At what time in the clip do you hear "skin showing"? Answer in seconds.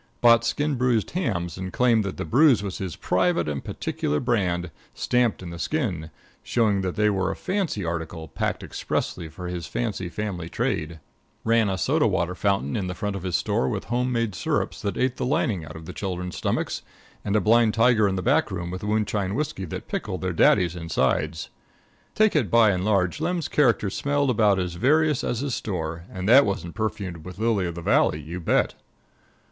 5.59-6.81